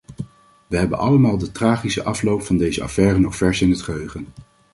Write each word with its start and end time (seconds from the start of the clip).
We 0.67 0.77
hebben 0.77 0.97
allemaal 0.97 1.37
de 1.37 1.51
tragische 1.51 2.03
afloop 2.03 2.41
van 2.41 2.57
deze 2.57 2.83
affaire 2.83 3.19
nog 3.19 3.35
vers 3.35 3.61
in 3.61 3.69
het 3.69 3.81
geheugen. 3.81 4.27